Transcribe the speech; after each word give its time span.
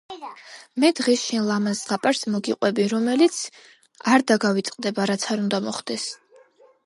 მე 0.83 0.87
დღეს 0.99 1.25
შენ 1.31 1.43
ლამაზ 1.49 1.81
ზღაპარს 1.81 2.21
მოგიყვრბი 2.35 2.87
რომელიც 2.95 3.37
არ 4.15 4.25
დაგავიწყდება 4.31 5.05
რაც 5.13 5.27
არ 5.35 5.43
უნდა 5.45 5.61
მოხდეს 5.69 6.09